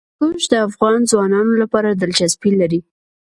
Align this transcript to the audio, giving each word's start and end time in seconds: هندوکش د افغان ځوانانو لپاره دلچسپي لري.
هندوکش 0.19 0.45
د 0.51 0.55
افغان 0.67 0.99
ځوانانو 1.11 1.53
لپاره 1.61 1.89
دلچسپي 2.01 2.51
لري. 2.61 2.79